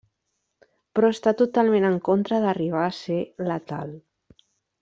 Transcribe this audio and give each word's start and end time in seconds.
Però 0.99 1.11
està 1.15 1.33
totalment 1.43 1.85
en 1.91 1.99
contra 2.09 2.41
d'arribar 2.47 2.83
a 2.89 2.97
ser 3.03 3.21
letal. 3.51 3.97